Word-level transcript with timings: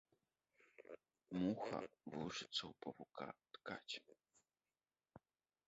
Муха 1.41 1.79
вучыцца 2.13 2.63
ў 2.71 2.73
павука 2.87 3.27
ткаць. 3.59 3.95